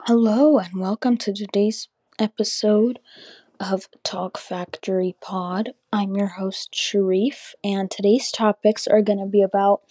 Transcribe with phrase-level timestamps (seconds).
[0.00, 1.88] Hello, and welcome to today's
[2.18, 2.98] episode
[3.60, 5.74] of Talk Factory Pod.
[5.92, 9.82] I'm your host, Sharif, and today's topics are going to be about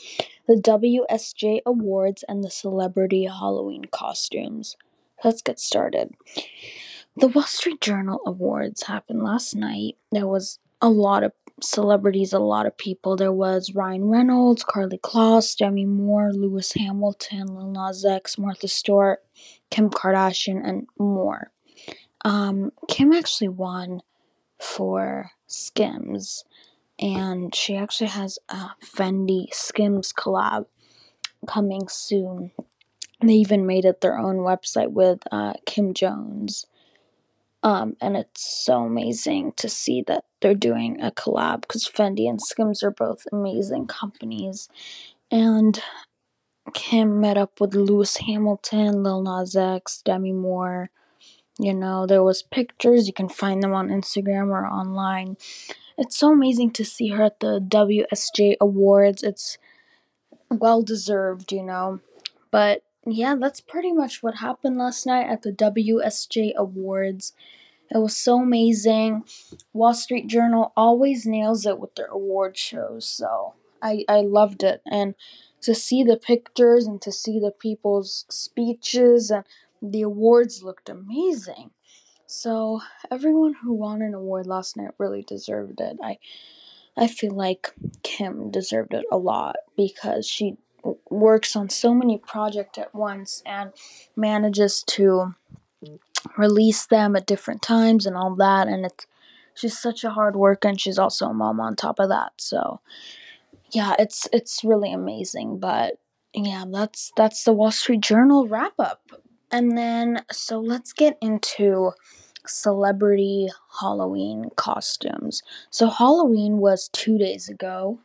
[0.48, 4.76] the WSJ Awards and the celebrity Halloween costumes.
[5.24, 6.16] Let's get started.
[7.16, 9.98] The Wall Street Journal Awards happened last night.
[10.12, 11.32] There was a lot of
[11.64, 13.16] celebrities, a lot of people.
[13.16, 19.24] There was Ryan Reynolds, Karlie Kloss, Demi Moore, Lewis Hamilton, Lil Nas X, Martha Stewart,
[19.70, 21.52] Kim Kardashian, and more.
[22.24, 24.02] Um, Kim actually won
[24.60, 26.44] for Skims,
[27.00, 30.66] and she actually has a Fendi Skims collab
[31.48, 32.52] coming soon.
[33.22, 36.66] They even made it their own website with uh, Kim Jones.
[37.64, 42.42] Um, and it's so amazing to see that they're doing a collab because Fendi and
[42.42, 44.68] Skims are both amazing companies.
[45.30, 45.80] And
[46.74, 50.90] Kim met up with Lewis Hamilton, Lil Nas X, Demi Moore.
[51.60, 53.06] You know, there was pictures.
[53.08, 55.38] You can find them on Instagram or online.
[55.98, 59.22] It's so amazing to see her at the WSJ Awards.
[59.22, 59.60] It's
[60.50, 62.00] well deserved, you know.
[62.50, 67.34] But yeah, that's pretty much what happened last night at the WSJ Awards.
[67.94, 69.26] It was so amazing.
[69.74, 74.82] Wall Street Journal always nails it with their award shows, so I, I loved it.
[74.90, 75.16] And
[75.62, 79.44] to see the pictures and to see the people's speeches and
[79.82, 81.72] the awards looked amazing.
[82.26, 82.80] So
[83.12, 85.98] everyone who won an award last night really deserved it.
[86.02, 86.18] I
[86.96, 90.58] I feel like Kim deserved it a lot because she
[91.10, 93.72] works on so many projects at once and
[94.16, 95.36] manages to
[96.38, 99.06] release them at different times and all that and it's
[99.54, 102.80] she's such a hard worker and she's also a mom on top of that so
[103.72, 105.96] yeah it's it's really amazing but
[106.34, 109.02] yeah that's that's the wall street journal wrap up
[109.52, 111.92] and then so let's get into
[112.48, 113.48] celebrity
[113.80, 115.44] halloween costumes.
[115.70, 118.00] So halloween was two days ago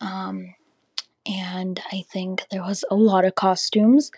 [0.00, 0.54] um
[1.24, 4.10] and i think there was a lot of costumes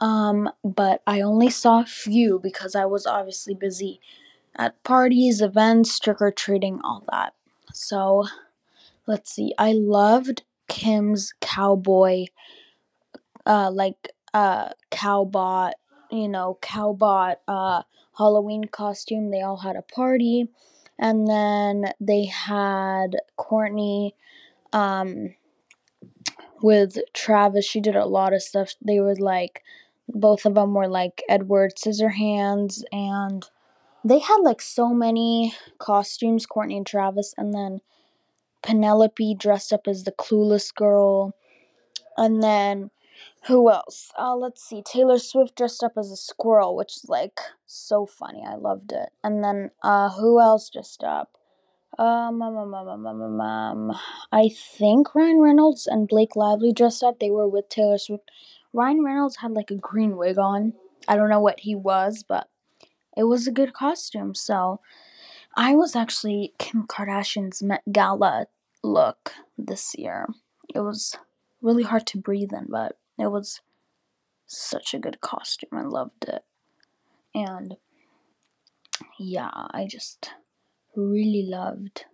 [0.00, 4.00] um, but I only saw a few because I was obviously busy
[4.56, 7.34] at parties, events, trick or treating, all that.
[7.72, 8.26] So
[9.06, 9.54] let's see.
[9.58, 12.26] I loved Kim's cowboy,
[13.46, 15.72] uh, like uh, cowbot,
[16.10, 17.82] you know, cowbot uh,
[18.16, 19.30] Halloween costume.
[19.30, 20.48] They all had a party,
[20.98, 24.14] and then they had Courtney.
[24.72, 25.34] Um,
[26.62, 28.74] with Travis, she did a lot of stuff.
[28.82, 29.62] They were like
[30.14, 33.44] both of them were like Edward Scissorhands, and
[34.04, 37.80] they had like so many costumes, Courtney and Travis, and then
[38.62, 41.34] Penelope dressed up as the clueless girl,
[42.16, 42.90] and then
[43.46, 44.12] who else?
[44.18, 48.42] Uh, let's see, Taylor Swift dressed up as a squirrel, which is like so funny.
[48.46, 49.10] I loved it.
[49.24, 51.36] And then uh, who else dressed up?
[51.98, 53.98] Um, um, um, um, um, um, um,
[54.30, 57.18] I think Ryan Reynolds and Blake Lively dressed up.
[57.18, 58.30] They were with Taylor Swift.
[58.72, 60.74] Ryan Reynolds had like a green wig on.
[61.08, 62.48] I don't know what he was, but
[63.16, 64.34] it was a good costume.
[64.34, 64.80] So
[65.56, 68.46] I was actually Kim Kardashian's Met Gala
[68.82, 70.28] look this year.
[70.74, 71.16] It was
[71.60, 73.60] really hard to breathe in, but it was
[74.46, 75.70] such a good costume.
[75.72, 76.42] I loved it.
[77.34, 77.76] And
[79.18, 80.30] yeah, I just
[80.94, 82.04] really loved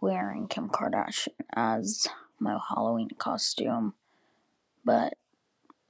[0.00, 2.06] wearing Kim Kardashian as
[2.38, 3.94] my Halloween costume.
[4.84, 5.14] But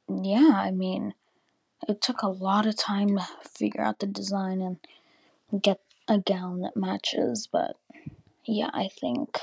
[0.09, 1.15] yeah, I mean,
[1.89, 6.61] it took a lot of time to figure out the design and get a gown
[6.63, 7.49] that matches.
[7.51, 7.77] But
[8.47, 9.39] yeah, I think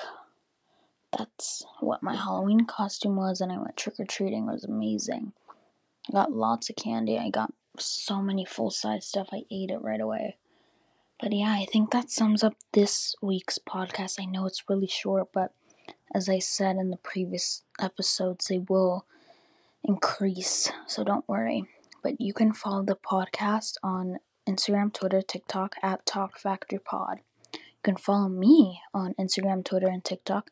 [1.17, 4.47] that's what my Halloween costume was, and I went trick or treating.
[4.47, 5.33] It was amazing.
[6.09, 7.17] I got lots of candy.
[7.17, 9.29] I got so many full size stuff.
[9.31, 10.38] I ate it right away.
[11.19, 14.19] But yeah, I think that sums up this week's podcast.
[14.19, 15.53] I know it's really short, but
[16.13, 19.05] as I said in the previous episodes, they will
[19.83, 21.65] increase, so don't worry.
[22.03, 24.17] But you can follow the podcast on
[24.47, 27.19] Instagram, Twitter, TikTok at Talk Factory Pod.
[27.53, 30.51] You can follow me on Instagram, Twitter, and TikTok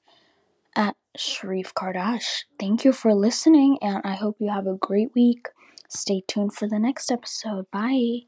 [0.75, 2.43] at Sharif Kardash.
[2.59, 5.47] Thank you for listening, and I hope you have a great week.
[5.87, 7.69] Stay tuned for the next episode.
[7.71, 8.27] Bye.